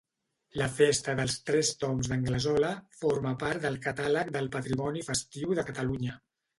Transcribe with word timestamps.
La 0.61 0.69
festa 0.77 1.13
dels 1.19 1.35
Tres 1.49 1.69
Tombs 1.83 2.09
d'Anglesola 2.13 2.73
forma 3.05 3.35
part 3.47 3.65
del 3.69 3.81
Catàleg 3.87 4.35
del 4.41 4.53
Patrimoni 4.61 5.09
festiu 5.15 5.59
de 5.61 5.73
Catalunya. 5.73 6.23